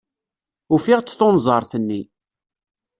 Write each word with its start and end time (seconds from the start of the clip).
Ufiɣ-d 0.73 1.07
tunẓart-nni. 1.13 2.01